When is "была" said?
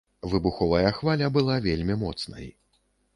1.35-1.57